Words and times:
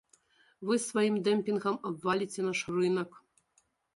Вы 0.67 0.77
сваім 0.85 1.15
дэмпінгам 1.27 1.77
абваліце 1.91 2.41
наш 2.49 2.59
рынак. 2.79 3.09